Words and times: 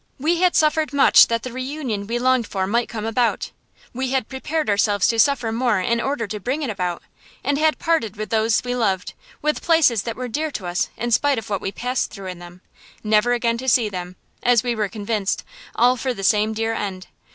We 0.17 0.37
had 0.41 0.55
suffered 0.55 0.93
much 0.93 1.27
that 1.27 1.43
the 1.43 1.51
reunion 1.53 2.07
we 2.07 2.17
longed 2.17 2.47
for 2.47 2.65
might 2.65 2.89
come 2.89 3.05
about; 3.05 3.51
we 3.93 4.09
had 4.09 4.27
prepared 4.27 4.67
ourselves 4.67 5.07
to 5.09 5.19
suffer 5.19 5.51
more 5.51 5.79
in 5.79 6.01
order 6.01 6.25
to 6.25 6.39
bring 6.39 6.63
it 6.63 6.71
about, 6.71 7.03
and 7.43 7.59
had 7.59 7.77
parted 7.77 8.15
with 8.15 8.31
those 8.31 8.63
we 8.63 8.73
loved, 8.75 9.13
with 9.43 9.61
places 9.61 10.01
that 10.01 10.15
were 10.15 10.27
dear 10.27 10.49
to 10.53 10.65
us 10.65 10.89
in 10.97 11.11
spite 11.11 11.37
of 11.37 11.51
what 11.51 11.61
we 11.61 11.71
passed 11.71 12.09
through 12.09 12.29
in 12.29 12.39
them, 12.39 12.61
never 13.03 13.33
again 13.33 13.59
to 13.59 13.69
see 13.69 13.89
them, 13.89 14.15
as 14.41 14.63
we 14.63 14.73
were 14.73 14.89
convinced 14.89 15.43
all 15.75 15.95
for 15.95 16.15
the 16.15 16.23
same 16.23 16.53
dear 16.55 16.73
end. 16.73 17.05